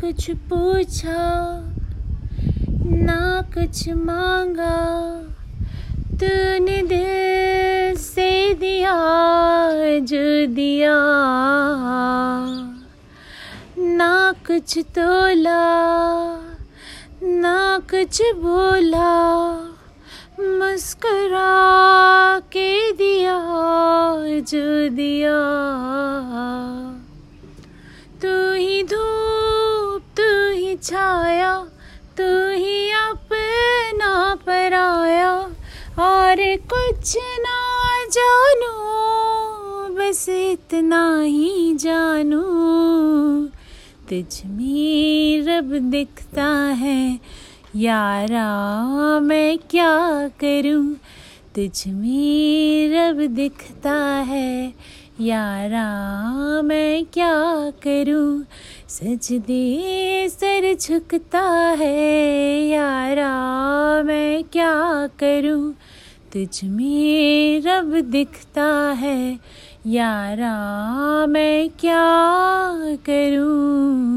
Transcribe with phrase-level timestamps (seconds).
[0.00, 1.22] कुछ पूछा,
[3.00, 3.20] ना
[3.54, 4.76] कुछ मांगा।
[6.20, 8.94] तूने दिल से दिया
[10.02, 10.96] जो दिया।
[13.96, 15.64] ना कुछ तोला,
[17.22, 19.14] ना कुछ बोला
[20.40, 21.52] मुस्कुरा
[22.52, 23.38] के दिया
[24.50, 25.47] जो दिया।
[30.82, 31.54] छाया,
[32.18, 35.32] तू ही अपना पराया।
[36.00, 36.36] और
[36.72, 37.58] कुछ ना
[38.06, 38.74] जानू,
[39.94, 42.42] बस इतना ही जानू।
[44.10, 46.46] तुझ में रब दिखता
[46.82, 47.20] है,
[47.76, 48.48] यारा
[49.20, 50.94] मैं क्या करूँ?
[51.56, 53.94] तुझ में रब दिखता
[54.30, 54.74] है,
[55.20, 55.88] यारा
[56.62, 57.34] मैं क्या
[57.84, 58.44] करूँ?
[58.88, 61.42] सजदे सर झुकता
[61.78, 63.32] है, यारा
[64.02, 65.72] मैं क्या करूँ?
[66.32, 69.38] तुझ में रब दिखता है,
[69.86, 70.54] यारा
[71.26, 72.06] मैं क्या
[73.06, 74.07] करूँ?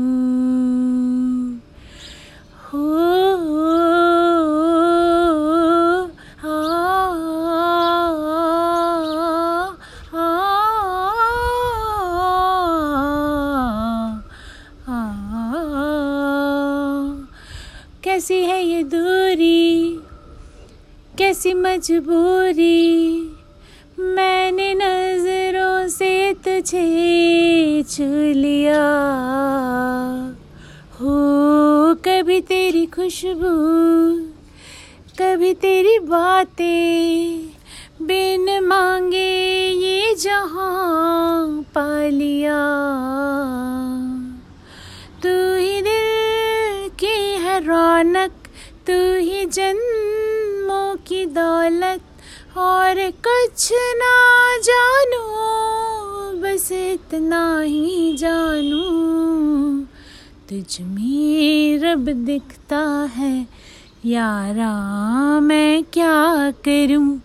[18.11, 19.99] कैसी है ये दूरी?
[21.17, 23.17] कैसी मजबूरी?
[23.99, 28.83] मैंने नज़रों से तुझे छू लिया।
[30.93, 31.15] हो,
[31.95, 33.55] कभी तेरी खुशबू,
[35.19, 37.39] कभी तेरी बातें,
[38.01, 42.80] बिन मांगे ये जहाँ पा लिया।
[47.61, 48.31] रौनक,
[48.87, 52.01] तू ही जन्मों की दौलत,
[52.57, 52.95] और
[53.27, 54.13] कुछ ना
[54.57, 55.25] जानू,
[56.41, 58.85] बस इतना ही जानू।
[60.49, 63.47] तुझ में रब दिखता है,
[64.05, 64.73] यारा
[65.39, 67.17] मैं क्या करूँ?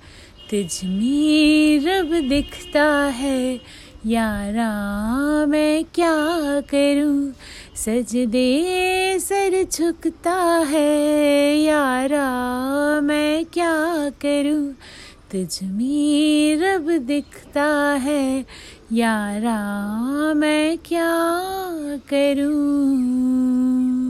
[0.51, 2.85] तुझ में रब दिखता
[3.15, 3.61] है
[4.09, 6.17] यारा, मैं क्या
[6.61, 7.31] करूँ?
[7.77, 12.29] सजदे सर झुकता है। यारा,
[13.03, 14.73] मैं क्या करूँ?
[15.33, 18.43] तुझ में रब दिखता है।
[18.93, 21.33] यारा, मैं क्या
[22.11, 24.06] करूँ?